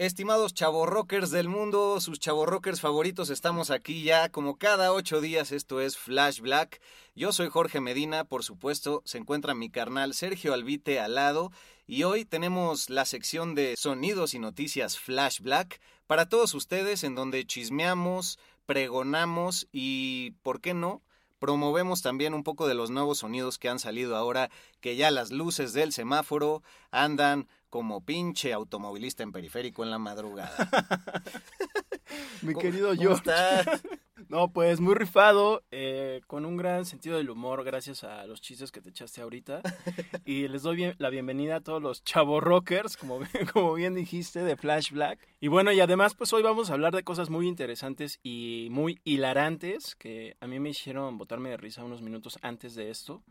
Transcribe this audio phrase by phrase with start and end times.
[0.00, 5.80] Estimados rockers del mundo, sus rockers favoritos, estamos aquí ya como cada ocho días, esto
[5.80, 6.80] es Flash Black.
[7.16, 11.50] Yo soy Jorge Medina, por supuesto, se encuentra mi carnal Sergio Albite al lado
[11.88, 17.16] y hoy tenemos la sección de sonidos y noticias Flash Black para todos ustedes en
[17.16, 21.02] donde chismeamos, pregonamos y, ¿por qué no?
[21.40, 24.48] Promovemos también un poco de los nuevos sonidos que han salido ahora,
[24.80, 30.54] que ya las luces del semáforo andan como pinche automovilista en periférico en la madrugada.
[32.42, 33.16] Mi querido yo.
[34.28, 38.70] No, pues muy rifado, eh, con un gran sentido del humor, gracias a los chistes
[38.70, 39.62] que te echaste ahorita.
[40.26, 43.20] Y les doy bien, la bienvenida a todos los chavos rockers, como,
[43.54, 45.18] como bien dijiste, de Flash Black.
[45.40, 49.00] Y bueno, y además, pues hoy vamos a hablar de cosas muy interesantes y muy
[49.04, 53.22] hilarantes que a mí me hicieron botarme de risa unos minutos antes de esto.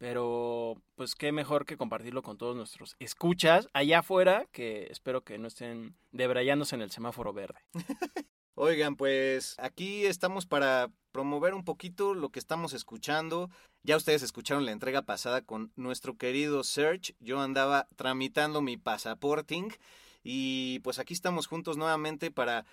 [0.00, 5.36] Pero, pues qué mejor que compartirlo con todos nuestros escuchas allá afuera, que espero que
[5.36, 7.60] no estén debrayándose en el semáforo verde.
[8.54, 13.50] Oigan, pues aquí estamos para promover un poquito lo que estamos escuchando.
[13.82, 17.14] Ya ustedes escucharon la entrega pasada con nuestro querido Serge.
[17.20, 19.68] Yo andaba tramitando mi pasaporting
[20.22, 22.64] y pues aquí estamos juntos nuevamente para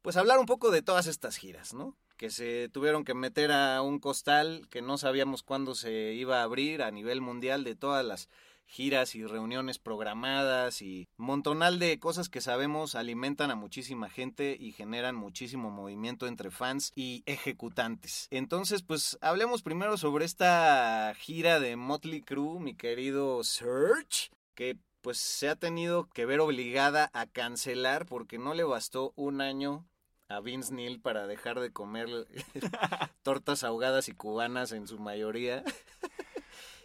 [0.00, 1.96] pues hablar un poco de todas estas giras, ¿no?
[2.18, 6.42] Que se tuvieron que meter a un costal que no sabíamos cuándo se iba a
[6.42, 8.28] abrir a nivel mundial de todas las
[8.68, 14.72] giras y reuniones programadas y montonal de cosas que sabemos alimentan a muchísima gente y
[14.72, 18.28] generan muchísimo movimiento entre fans y ejecutantes.
[18.30, 25.18] Entonces, pues hablemos primero sobre esta gira de Motley Crue, mi querido Serge, que pues
[25.18, 29.86] se ha tenido que ver obligada a cancelar porque no le bastó un año
[30.28, 32.08] a Vince Neil para dejar de comer
[33.22, 35.64] tortas ahogadas y cubanas en su mayoría.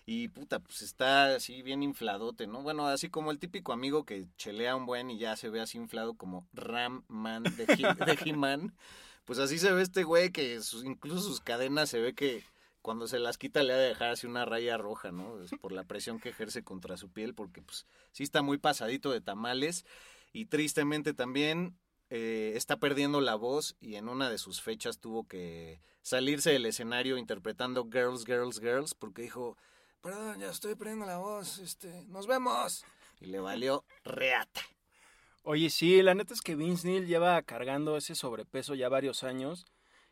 [0.05, 2.61] Y puta, pues está así bien infladote, ¿no?
[2.61, 5.77] Bueno, así como el típico amigo que chelea un buen y ya se ve así
[5.77, 8.75] inflado como Ram Man de, He-Man.
[9.23, 12.43] pues así se ve este güey que incluso sus cadenas se ve que
[12.81, 15.37] cuando se las quita le ha de dejar así una raya roja, ¿no?
[15.61, 19.21] Por la presión que ejerce contra su piel, porque pues sí está muy pasadito de
[19.21, 19.85] tamales.
[20.33, 21.77] Y tristemente también
[22.15, 26.67] eh, está perdiendo la voz y en una de sus fechas tuvo que salirse del
[26.67, 29.57] escenario interpretando Girls, Girls, Girls, porque dijo,
[29.99, 32.85] perdón, ya estoy perdiendo la voz, este, nos vemos.
[33.19, 34.61] Y le valió reata.
[35.41, 39.65] Oye, sí, la neta es que Vince Neil lleva cargando ese sobrepeso ya varios años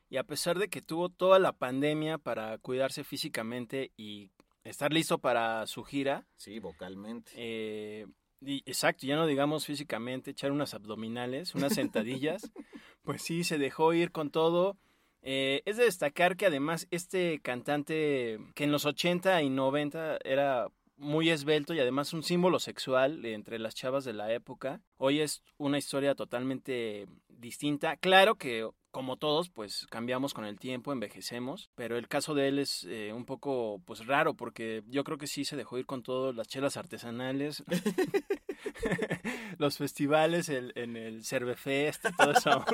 [0.09, 4.31] y a pesar de que tuvo toda la pandemia para cuidarse físicamente y
[4.63, 6.25] estar listo para su gira.
[6.35, 7.31] Sí, vocalmente.
[7.35, 8.07] Eh,
[8.41, 12.51] exacto, ya no digamos físicamente, echar unas abdominales, unas sentadillas.
[13.03, 14.77] pues sí, se dejó ir con todo
[15.23, 20.67] eh, es de destacar que además este cantante que en los 80 y 90 era
[20.97, 25.43] muy esbelto y además un símbolo sexual entre las chavas de la época, hoy es
[25.57, 27.07] una historia totalmente
[27.41, 27.97] distinta.
[27.97, 32.59] Claro que como todos, pues cambiamos con el tiempo, envejecemos, pero el caso de él
[32.59, 36.03] es eh, un poco pues raro porque yo creo que sí se dejó ir con
[36.03, 37.63] todo, las chelas artesanales,
[39.57, 42.65] los festivales en el Cervefest y todo eso.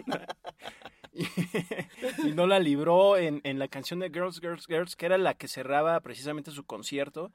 [2.26, 5.36] y, no la libró en, en la canción de Girls, Girls, Girls, que era la
[5.36, 7.32] que cerraba precisamente su concierto.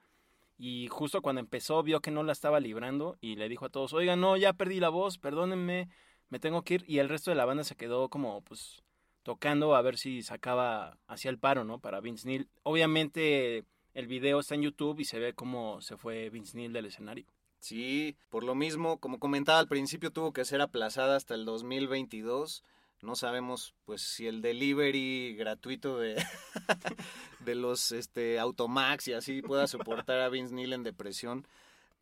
[0.57, 3.93] Y justo cuando empezó vio que no la estaba librando y le dijo a todos,
[3.93, 5.89] oiga, no, ya perdí la voz, perdónenme,
[6.33, 6.85] me tengo que ir.
[6.87, 8.81] Y el resto de la banda se quedó como, pues,
[9.21, 11.77] tocando a ver si sacaba hacia el paro, ¿no?
[11.77, 12.49] Para Vince Neil.
[12.63, 16.87] Obviamente el video está en YouTube y se ve cómo se fue Vince Neil del
[16.87, 17.25] escenario.
[17.59, 22.63] Sí, por lo mismo, como comentaba al principio, tuvo que ser aplazada hasta el 2022
[23.03, 26.15] no sabemos pues si el delivery gratuito de,
[27.41, 31.45] de los este Automax y así pueda soportar a Vince Neil en depresión.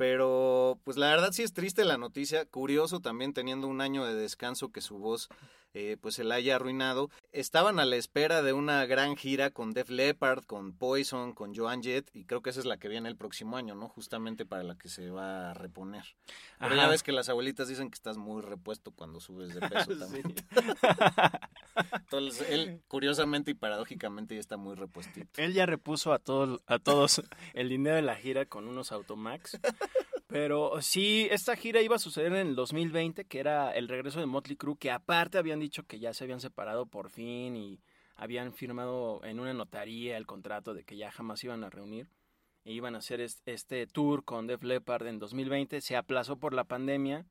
[0.01, 4.15] Pero pues la verdad sí es triste la noticia, curioso también teniendo un año de
[4.15, 5.30] descanso que su voz
[5.73, 7.09] eh, pues se la haya arruinado.
[7.31, 11.81] Estaban a la espera de una gran gira con Def Leppard, con Poison, con Joan
[11.81, 13.88] Jett, y creo que esa es la que viene el próximo año, ¿no?
[13.88, 16.03] Justamente para la que se va a reponer.
[16.59, 19.95] Pero ya ves que las abuelitas dicen que estás muy repuesto cuando subes de peso
[20.00, 20.35] también.
[21.94, 25.41] Entonces, él, curiosamente y paradójicamente, ya está muy repuestito.
[25.41, 27.21] Él ya repuso a todos, a todos
[27.53, 29.59] el dinero de la gira con unos Automax.
[30.31, 34.28] Pero sí, esta gira iba a suceder en el 2020, que era el regreso de
[34.28, 37.81] Motley Crue, que aparte habían dicho que ya se habían separado por fin y
[38.16, 42.07] habían firmado en una notaría el contrato de que ya jamás iban a reunir
[42.63, 45.81] e iban a hacer este tour con Def Leppard en 2020.
[45.81, 47.25] Se aplazó por la pandemia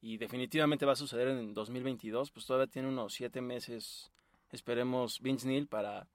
[0.00, 2.32] y definitivamente va a suceder en 2022.
[2.32, 4.10] Pues todavía tiene unos siete meses,
[4.50, 6.08] esperemos, Vince Neil para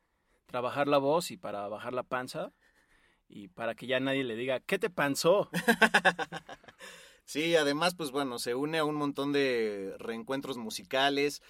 [0.46, 2.52] trabajar la voz y para bajar la panza
[3.30, 5.50] y para que ya nadie le diga, ¿qué te panzó?
[7.26, 11.42] sí, además, pues bueno, se une a un montón de reencuentros musicales.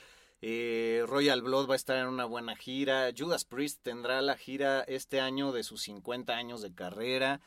[0.41, 3.09] Eh, Royal Blood va a estar en una buena gira.
[3.17, 7.41] Judas Priest tendrá la gira este año de sus 50 años de carrera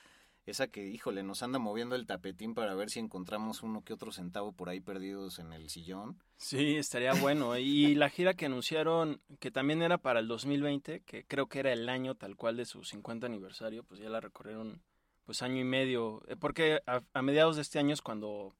[0.51, 4.13] esa que, híjole, nos anda moviendo el tapetín para ver si encontramos uno que otro
[4.13, 6.23] centavo por ahí perdidos en el sillón.
[6.37, 7.57] Sí, estaría bueno.
[7.59, 11.73] Y la gira que anunciaron, que también era para el 2020, que creo que era
[11.73, 14.83] el año tal cual de su 50 aniversario, pues ya la recorrieron
[15.25, 18.57] pues año y medio, eh, porque a, mediados de este año es cuando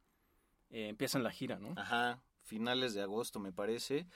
[0.71, 1.75] eh, empiezan la gira, ¿no?
[1.77, 4.07] Ajá, finales de agosto me parece.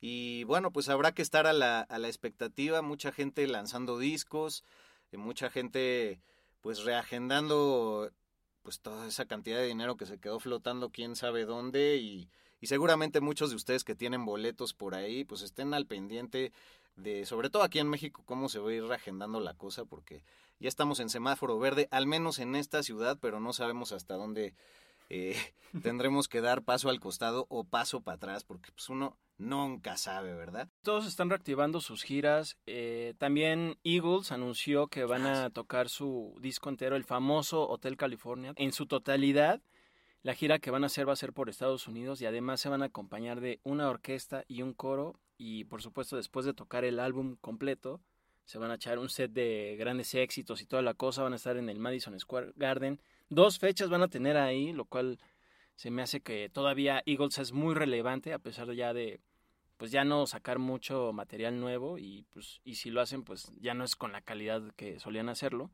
[0.00, 4.64] Y bueno, pues habrá que estar a la, a la expectativa, mucha gente lanzando discos,
[5.12, 6.20] eh, mucha gente
[6.64, 8.10] pues reagendando
[8.62, 12.68] pues toda esa cantidad de dinero que se quedó flotando quién sabe dónde y, y
[12.68, 16.52] seguramente muchos de ustedes que tienen boletos por ahí pues estén al pendiente
[16.96, 20.24] de sobre todo aquí en México cómo se va a ir reagendando la cosa porque
[20.58, 24.54] ya estamos en semáforo verde al menos en esta ciudad pero no sabemos hasta dónde
[25.10, 25.36] eh,
[25.82, 30.32] tendremos que dar paso al costado o paso para atrás porque pues uno nunca sabe,
[30.32, 30.70] ¿verdad?
[30.84, 32.58] Todos están reactivando sus giras.
[32.66, 38.52] Eh, también Eagles anunció que van a tocar su disco entero, el famoso Hotel California,
[38.56, 39.62] en su totalidad.
[40.22, 42.68] La gira que van a hacer va a ser por Estados Unidos y además se
[42.68, 46.84] van a acompañar de una orquesta y un coro y por supuesto después de tocar
[46.84, 48.02] el álbum completo
[48.44, 51.36] se van a echar un set de grandes éxitos y toda la cosa, van a
[51.36, 53.00] estar en el Madison Square Garden.
[53.30, 55.18] Dos fechas van a tener ahí, lo cual
[55.76, 59.20] se me hace que todavía Eagles es muy relevante a pesar ya de
[59.84, 63.74] pues ya no sacar mucho material nuevo y pues y si lo hacen pues ya
[63.74, 65.70] no es con la calidad que solían hacerlo.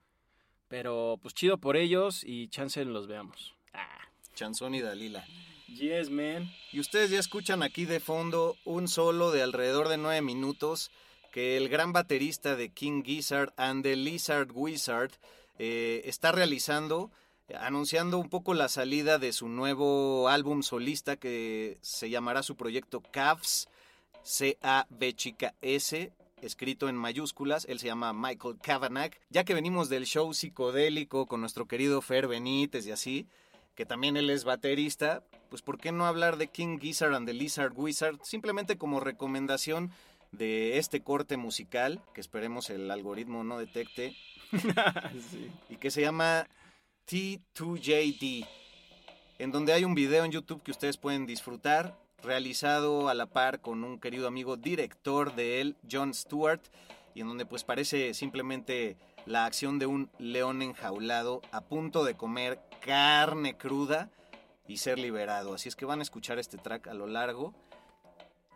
[0.67, 3.55] Pero pues chido por ellos y chance los veamos.
[3.73, 5.25] Ah, Chanzón y Dalila.
[5.69, 6.51] Yes, man.
[6.73, 10.91] Y ustedes ya escuchan aquí de fondo un solo de alrededor de nueve minutos
[11.31, 15.13] que el gran baterista de King Gizzard and the Lizard Wizard
[15.61, 17.13] eh, está realizando,
[17.61, 23.05] anunciando un poco la salida de su nuevo álbum solista que se llamará su proyecto
[23.13, 23.69] Cavs,
[24.23, 26.13] C-A-B chica S,
[26.43, 31.41] escrito en mayúsculas, él se llama Michael Kavanagh, ya que venimos del show psicodélico con
[31.41, 33.27] nuestro querido Fer Benítez y así,
[33.75, 37.35] que también él es baterista, pues ¿por qué no hablar de King Gizzard and the
[37.35, 38.19] Lizard Wizard?
[38.23, 39.91] Simplemente como recomendación
[40.33, 44.17] de este corte musical, que esperemos el algoritmo no detecte,
[45.69, 46.47] y que se llama
[47.09, 48.47] T2JD,
[49.39, 53.61] en donde hay un video en YouTube que ustedes pueden disfrutar, realizado a la par
[53.61, 56.61] con un querido amigo director de él, John Stewart,
[57.15, 58.97] y en donde pues parece simplemente
[59.27, 64.11] la acción de un león enjaulado a punto de comer carne cruda
[64.67, 65.55] y ser liberado.
[65.55, 67.55] Así es que van a escuchar este track a lo largo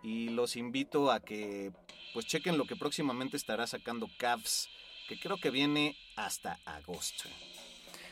[0.02, 1.72] y los invito a que
[2.12, 4.68] pues chequen lo que próximamente estará sacando Cavs,
[5.08, 7.28] que creo que viene hasta agosto.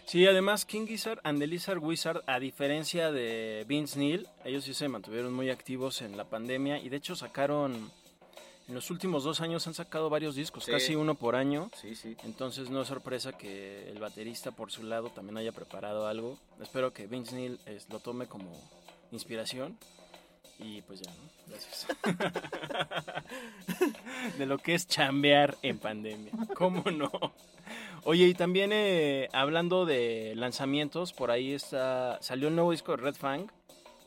[0.06, 4.74] Sí, además King Gizzard and the Lizard Wizard, a diferencia de Vince Neil, ellos sí
[4.74, 7.90] se mantuvieron muy activos en la pandemia y de hecho sacaron,
[8.68, 11.70] en los últimos dos años han sacado varios discos, casi uno por año.
[11.80, 12.16] Sí, sí.
[12.24, 16.38] Entonces no es sorpresa que el baterista por su lado también haya preparado algo.
[16.60, 18.52] Espero que Vince Neil lo tome como
[19.12, 19.78] inspiración
[20.58, 21.32] y pues ya, ¿no?
[21.48, 21.86] Gracias.
[24.38, 26.32] de lo que es chambear en pandemia.
[26.54, 27.10] ¿Cómo no?
[28.04, 33.02] Oye, y también eh, hablando de lanzamientos, por ahí está salió un nuevo disco de
[33.02, 33.46] Red Fang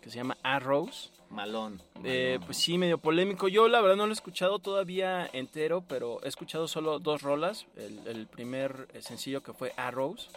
[0.01, 1.11] que se llama Arrows.
[1.29, 1.81] Malón.
[2.03, 3.47] Eh, pues sí, medio polémico.
[3.47, 7.65] Yo la verdad no lo he escuchado todavía entero, pero he escuchado solo dos rolas.
[7.75, 10.29] El, el primer sencillo que fue Arrows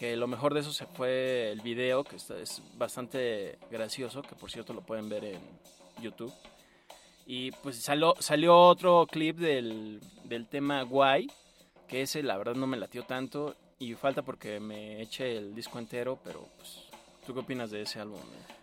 [0.00, 4.50] que lo mejor de eso se fue el video, que es bastante gracioso, que por
[4.50, 5.40] cierto lo pueden ver en
[6.00, 6.32] YouTube.
[7.26, 11.30] Y pues salió, salió otro clip del, del tema Guay,
[11.86, 15.78] que ese la verdad no me latió tanto y falta porque me eche el disco
[15.78, 16.78] entero, pero pues,
[17.26, 18.20] ¿tú qué opinas de ese álbum?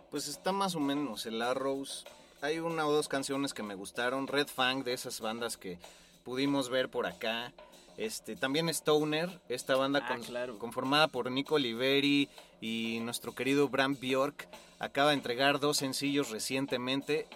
[0.10, 2.04] Pues está más o menos, el Arrows.
[2.42, 5.78] Hay una o dos canciones que me gustaron, Red Fang de esas bandas que
[6.24, 7.54] pudimos ver por acá.
[7.98, 12.30] Este, también Stoner, esta banda Ah, conformada por Nico Oliveri
[12.62, 17.28] y nuestro querido Bram Bjork, acaba de entregar dos sencillos recientemente.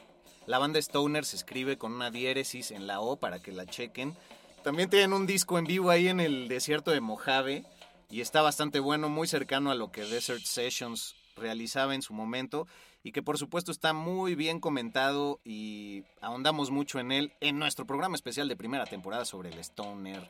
[0.45, 4.15] La banda Stoner se escribe con una diéresis en la O para que la chequen.
[4.63, 7.65] También tienen un disco en vivo ahí en el desierto de Mojave
[8.11, 12.67] y está bastante bueno, muy cercano a lo que Desert Sessions realizaba en su momento
[13.03, 17.87] y que por supuesto está muy bien comentado y ahondamos mucho en él en nuestro
[17.87, 20.29] programa especial de primera temporada sobre el Stoner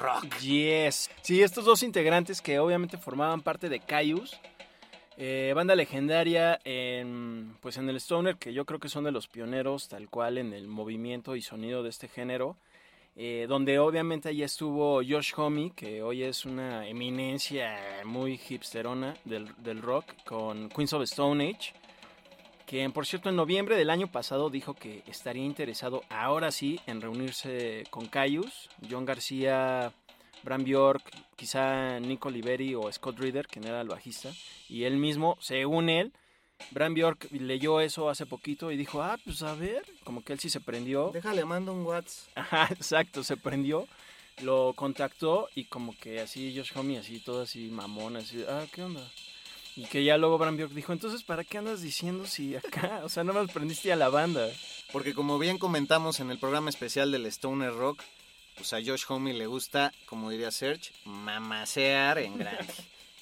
[0.00, 0.38] Rock.
[0.40, 1.10] Yes.
[1.22, 4.38] Sí, estos dos integrantes que obviamente formaban parte de Caius,
[5.16, 9.28] eh, banda legendaria en, pues en el Stoner, que yo creo que son de los
[9.28, 12.56] pioneros tal cual en el movimiento y sonido de este género.
[13.18, 19.48] Eh, donde obviamente allí estuvo Josh Homme, que hoy es una eminencia muy hipsterona del,
[19.56, 21.72] del rock, con Queens of Stone Age,
[22.66, 27.00] quien por cierto en noviembre del año pasado dijo que estaría interesado ahora sí en
[27.00, 29.92] reunirse con Caius, John García,
[30.42, 31.02] Bram Bjork,
[31.36, 34.30] quizá Nico Oliveri o Scott Reeder, quien era el bajista,
[34.68, 36.12] y él mismo, según él,
[36.70, 40.38] Bram Bjork leyó eso hace poquito y dijo, ah, pues a ver, como que él
[40.40, 41.10] sí se prendió.
[41.12, 42.30] Déjale, mando un WhatsApp.
[42.36, 43.86] Ajá, exacto, se prendió,
[44.42, 48.82] lo contactó y como que así Josh Homme, así todo así mamón, así, ah, ¿qué
[48.82, 49.02] onda?
[49.76, 53.00] Y que ya luego Bram Bjork dijo, entonces, ¿para qué andas diciendo si acá?
[53.04, 54.48] O sea, no más prendiste a la banda.
[54.90, 58.02] Porque como bien comentamos en el programa especial del Stoner Rock,
[58.56, 62.72] pues a Josh Homme le gusta, como diría Serge, mamasear en grande.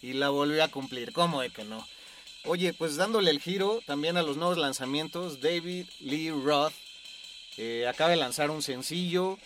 [0.03, 1.85] y la volvió a cumplir, ¿cómo de que no?
[2.45, 6.75] Oye, pues dándole el giro también a los nuevos lanzamientos, David Lee Roth
[7.57, 9.39] eh, acaba de lanzar un sencillo,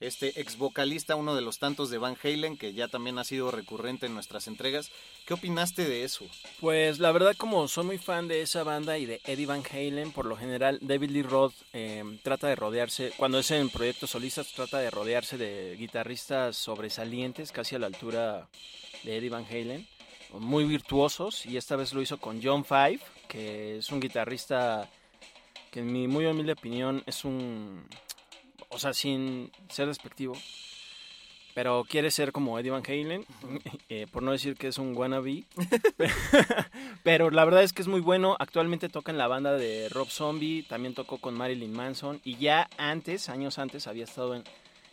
[0.00, 3.50] este ex vocalista, uno de los tantos de Van Halen, que ya también ha sido
[3.50, 4.90] recurrente en nuestras entregas.
[5.26, 6.26] ¿Qué opinaste de eso?
[6.60, 10.12] Pues la verdad, como soy muy fan de esa banda y de Eddie Van Halen,
[10.12, 14.52] por lo general David Lee Roth eh, trata de rodearse, cuando es en proyectos solistas,
[14.52, 18.48] trata de rodearse de guitarristas sobresalientes, casi a la altura
[19.04, 19.86] de Eddie Van Halen
[20.40, 24.88] muy virtuosos y esta vez lo hizo con John Five, que es un guitarrista
[25.70, 27.84] que en mi muy humilde opinión es un,
[28.68, 30.34] o sea, sin ser despectivo,
[31.54, 33.24] pero quiere ser como Eddie Van Halen,
[33.88, 35.44] eh, por no decir que es un wannabe.
[37.02, 38.36] pero la verdad es que es muy bueno.
[38.38, 42.68] Actualmente toca en la banda de Rob Zombie, también tocó con Marilyn Manson y ya
[42.76, 44.42] antes, años antes, había estado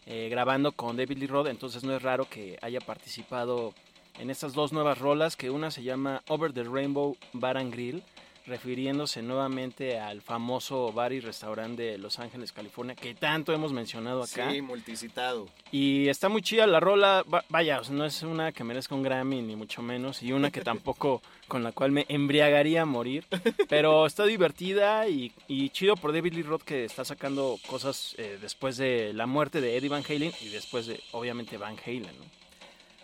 [0.05, 3.73] eh, grabando con David Lee Roth, entonces no es raro que haya participado
[4.19, 8.03] en estas dos nuevas rolas, que una se llama Over the Rainbow Bar and Grill
[8.51, 14.21] refiriéndose nuevamente al famoso bar y restaurante de Los Ángeles, California, que tanto hemos mencionado
[14.21, 14.51] acá.
[14.51, 15.47] Sí, multicitado.
[15.71, 19.55] Y está muy chida la rola, vaya, no es una que merezca un Grammy, ni
[19.55, 23.25] mucho menos, y una que tampoco con la cual me embriagaría a morir,
[23.69, 25.31] pero está divertida y,
[25.69, 29.77] chido por David Lee Roth que está sacando cosas eh, después de la muerte de
[29.77, 32.41] Eddie Van Halen y después de, obviamente, Van Halen, ¿no?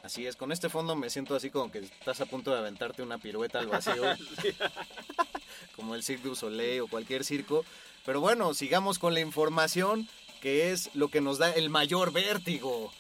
[0.07, 3.03] Así es, con este fondo me siento así como que estás a punto de aventarte
[3.03, 4.03] una pirueta al vacío,
[5.75, 7.65] como el Cirque du Soleil o cualquier circo.
[8.05, 10.07] Pero bueno, sigamos con la información,
[10.41, 12.91] que es lo que nos da el mayor vértigo.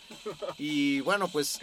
[0.57, 1.59] Y bueno, pues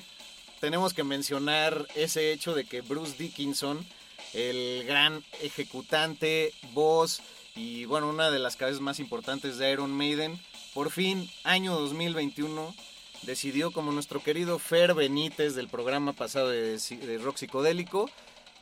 [0.61, 3.87] tenemos que mencionar ese hecho de que Bruce Dickinson,
[4.33, 7.21] el gran ejecutante, voz
[7.57, 10.41] y bueno, una de las cabezas más importantes de Iron Maiden,
[10.73, 12.75] por fin, año 2021
[13.23, 16.79] decidió, como nuestro querido Fer Benítez del programa pasado de,
[17.23, 18.11] Rock Psicodélico,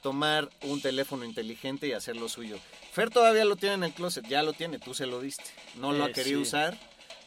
[0.03, 2.59] tomar un teléfono inteligente y hacer lo suyo.
[2.93, 5.45] Fer todavía lo tiene en el closet, ya lo tiene, tú se lo diste.
[5.77, 6.77] No lo ha eh, querido usar,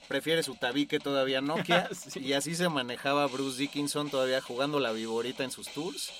[0.07, 1.89] prefiere su tabique todavía Nokia.
[2.15, 6.11] Y así se manejaba Bruce Dickinson todavía jugando la viborita en sus tours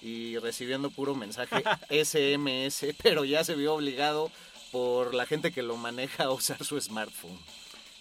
[0.00, 1.64] y recibiendo puro mensaje
[2.04, 4.30] SMS, pero ya se vio obligado
[4.70, 7.38] por la gente que lo maneja a usar su smartphone.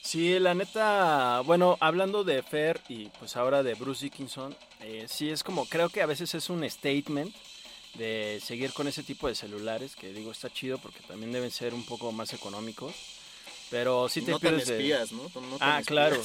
[0.02, 5.30] Sí, la neta, bueno, hablando de Fer y pues ahora de Bruce Dickinson, eh, sí
[5.30, 7.36] es como, creo que a veces es un statement
[7.96, 11.74] de seguir con ese tipo de celulares, que digo, está chido porque también deben ser
[11.74, 12.94] un poco más económicos,
[13.70, 15.08] pero sí te pierdes de...
[15.12, 15.30] ¿no?
[15.60, 16.22] ah, claro.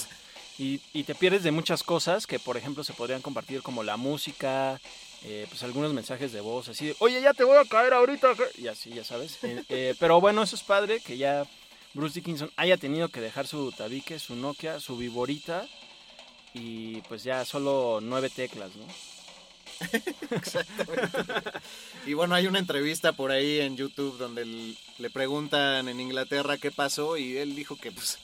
[0.58, 3.98] Y, y, te pierdes de muchas cosas que, por ejemplo, se podrían compartir como la
[3.98, 4.80] música,
[5.22, 8.34] eh, pues algunos mensajes de voz, así de, oye, ya te voy a caer ahorita,
[8.56, 9.38] y así, ya sabes.
[9.42, 11.46] Eh, pero bueno, eso es padre, que ya
[11.96, 15.66] Bruce Dickinson haya tenido que dejar su tabique, su Nokia, su viborita
[16.52, 18.84] y pues ya solo nueve teclas, ¿no?
[20.30, 21.18] Exactamente.
[22.06, 26.70] Y bueno, hay una entrevista por ahí en YouTube donde le preguntan en Inglaterra qué
[26.70, 28.18] pasó y él dijo que pues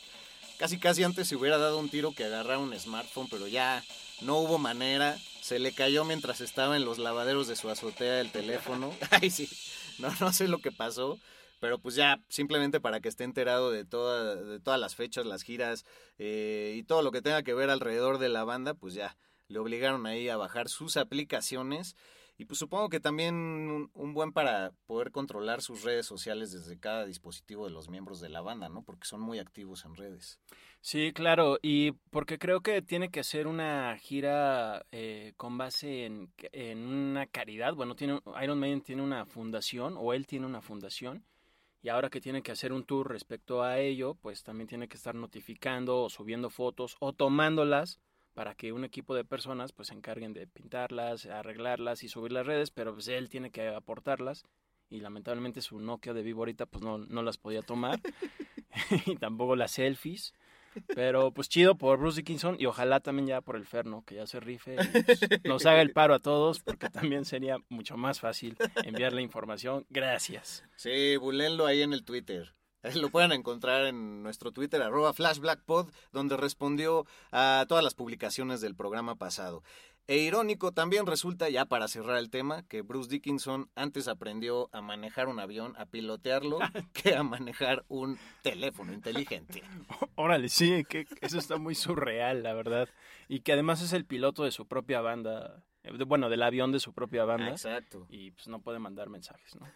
[0.58, 3.84] casi casi antes se hubiera dado un tiro que agarrar un smartphone, pero ya
[4.20, 5.18] no hubo manera.
[5.40, 8.94] Se le cayó mientras estaba en los lavaderos de su azotea el teléfono.
[9.10, 9.48] Ay, sí.
[9.98, 11.18] No, no sé lo que pasó.
[11.60, 15.44] Pero pues ya, simplemente para que esté enterado de, toda, de todas las fechas, las
[15.44, 15.84] giras
[16.18, 19.16] eh, y todo lo que tenga que ver alrededor de la banda, pues ya
[19.52, 21.96] le obligaron ahí a bajar sus aplicaciones.
[22.38, 27.04] Y pues supongo que también un, buen para poder controlar sus redes sociales desde cada
[27.04, 28.82] dispositivo de los miembros de la banda, ¿no?
[28.82, 30.40] Porque son muy activos en redes.
[30.80, 36.32] Sí, claro, y porque creo que tiene que ser una gira eh, con base en,
[36.50, 37.74] en, una caridad.
[37.74, 41.24] Bueno, tiene, Iron Maiden tiene una fundación, o él tiene una fundación,
[41.82, 44.96] y ahora que tiene que hacer un tour respecto a ello, pues también tiene que
[44.96, 48.00] estar notificando o subiendo fotos o tomándolas
[48.34, 52.46] para que un equipo de personas pues se encarguen de pintarlas, arreglarlas y subir las
[52.46, 54.44] redes, pero pues él tiene que aportarlas
[54.88, 58.00] y lamentablemente su Nokia de vivo ahorita pues no, no las podía tomar
[59.06, 60.34] y tampoco las selfies.
[60.94, 64.26] Pero pues chido por Bruce Dickinson y ojalá también ya por el Ferno, que ya
[64.26, 68.20] se rife y pues, nos haga el paro a todos, porque también sería mucho más
[68.20, 69.84] fácil enviar la información.
[69.90, 70.64] Gracias.
[70.76, 72.54] Sí, bulenlo ahí en el Twitter.
[72.94, 78.74] Lo pueden encontrar en nuestro Twitter, arroba flashblackpod, donde respondió a todas las publicaciones del
[78.74, 79.62] programa pasado.
[80.08, 84.80] E irónico también resulta, ya para cerrar el tema, que Bruce Dickinson antes aprendió a
[84.80, 86.58] manejar un avión, a pilotearlo,
[86.92, 89.62] que a manejar un teléfono inteligente.
[90.16, 92.88] Órale, sí, que eso está muy surreal, la verdad.
[93.28, 96.80] Y que además es el piloto de su propia banda, eh, bueno, del avión de
[96.80, 97.50] su propia banda.
[97.50, 98.06] exacto.
[98.10, 99.66] Y pues no puede mandar mensajes, ¿no?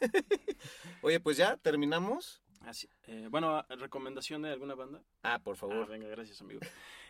[1.03, 2.43] Oye, pues ya, ¿terminamos?
[2.63, 5.01] Así, eh, bueno, ¿recomendación de alguna banda?
[5.23, 5.85] Ah, por favor.
[5.85, 6.61] Ah, venga, gracias, amigo.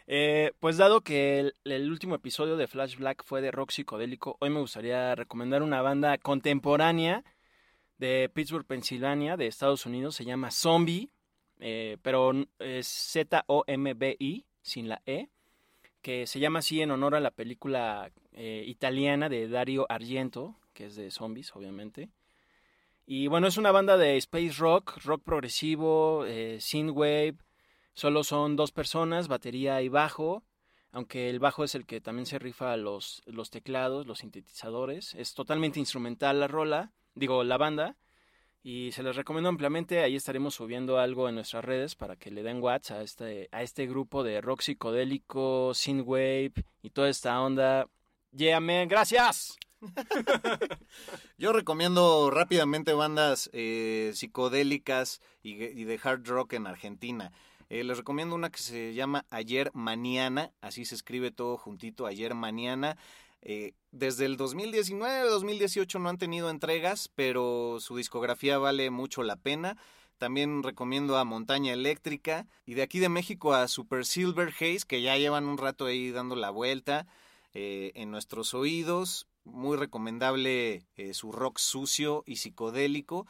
[0.06, 4.50] Eh, pues dado que el, último episodio de Flash Black fue de rock psicodélico, hoy
[4.50, 7.24] me gustaría recomendar una banda contemporánea
[7.98, 10.14] de Pittsburgh, Pensilvania, de Estados Unidos.
[10.14, 11.10] Se llama Zombie,
[11.58, 15.28] eh, pero es Z-O-M-B-I, sin la E,
[16.02, 20.86] que se llama así en honor a la película eh, italiana de Dario Argento, que
[20.86, 22.10] es de zombies, obviamente.
[23.06, 26.24] Y bueno, es una banda de space rock, rock progresivo,
[26.58, 27.36] synthwave,
[27.96, 30.44] Solo son dos personas, batería y bajo.
[30.92, 35.14] aunque el bajo es el que también se rifa los, los teclados, los sintetizadores.
[35.14, 37.96] Es totalmente instrumental la rola, digo, la banda.
[38.62, 42.42] Y se les recomiendo ampliamente, ahí estaremos subiendo algo en nuestras redes para que le
[42.42, 47.88] den watch a este, a este grupo de rock psicodélico, synthwave y toda esta onda.
[48.32, 49.56] Yeah, man, gracias.
[51.38, 57.32] Yo recomiendo rápidamente bandas eh, psicodélicas y, de hard rock en Argentina.
[57.68, 62.34] Eh, les recomiendo una que se llama Ayer Mañana, así se escribe todo juntito, Ayer
[62.34, 62.96] Mañana.
[63.42, 69.76] Eh, desde el 2019-2018 no han tenido entregas, pero su discografía vale mucho la pena.
[70.18, 75.02] También recomiendo a Montaña Eléctrica y de aquí de México a Super Silver Haze, que
[75.02, 77.06] ya llevan un rato ahí dando la vuelta
[77.52, 83.26] en nuestros oídos muy recomendable eh, su rock sucio y psicodélico.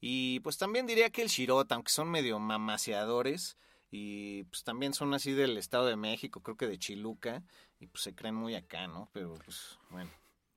[0.00, 3.56] Y pues también diría que el Shirota, aunque son medio mamaseadores,
[3.90, 7.42] y pues también son así del Estado de México, creo que de Chiluca,
[7.78, 9.10] y pues se creen muy acá, ¿no?
[9.12, 10.10] Pero pues bueno.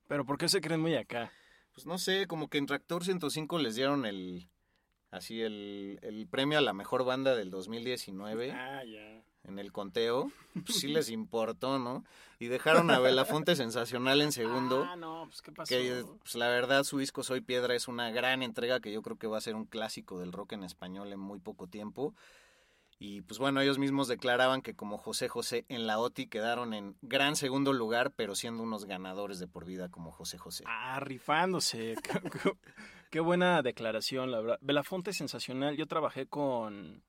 [0.07, 1.31] ¿Pero por qué se creen muy acá?
[1.73, 4.49] Pues no sé, como que en Tractor 105 les dieron el,
[5.11, 8.51] así el, el premio a la mejor banda del 2019.
[8.51, 10.31] Ah, ya en el conteo,
[10.65, 12.03] pues sí les importó, ¿no?
[12.39, 14.85] Y dejaron a Belafonte sensacional en segundo.
[14.89, 15.69] Ah, no, pues qué pasó.
[15.69, 19.17] Que pues, la verdad su disco Soy Piedra es una gran entrega que yo creo
[19.17, 22.13] que va a ser un clásico del rock en español en muy poco tiempo.
[22.99, 26.95] Y pues bueno, ellos mismos declaraban que como José José en la OTI quedaron en
[27.01, 30.63] gran segundo lugar, pero siendo unos ganadores de por vida como José José.
[30.67, 31.95] Ah, rifándose.
[33.11, 34.57] qué, buena declaración, la verdad.
[34.61, 35.75] Belafonte sensacional.
[35.75, 37.03] Yo trabajé con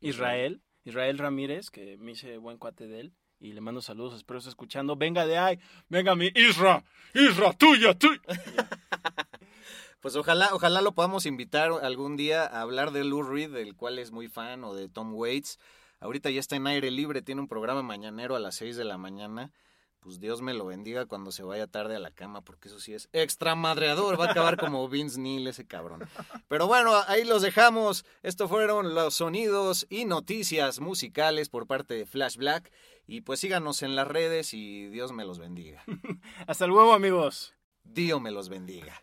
[0.00, 3.14] Israel Israel Ramírez, que me hice buen cuate de él.
[3.38, 4.96] Y le mando saludos, espero esté escuchando.
[4.96, 8.20] Venga de ahí, venga mi Isra, Isra, tuya, tuya.
[10.00, 13.98] pues ojalá, ojalá lo podamos invitar algún día a hablar de Lou Reed, del cual
[13.98, 15.58] es muy fan, o de Tom Waits.
[16.00, 18.98] Ahorita ya está en aire libre, tiene un programa mañanero a las 6 de la
[18.98, 19.52] mañana
[20.00, 22.94] pues Dios me lo bendiga cuando se vaya tarde a la cama, porque eso sí
[22.94, 26.08] es extra madreador, va a acabar como Vince Neil ese cabrón.
[26.48, 28.04] Pero bueno, ahí los dejamos.
[28.22, 32.72] Estos fueron los sonidos y noticias musicales por parte de Flash Black.
[33.06, 35.84] Y pues síganos en las redes y Dios me los bendiga.
[36.46, 37.54] Hasta luego, amigos.
[37.84, 39.02] Dios me los bendiga.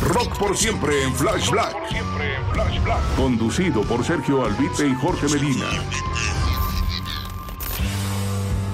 [0.00, 1.76] Rock por siempre en Flash Black.
[3.16, 5.66] Conducido por Sergio Albite y Jorge Medina.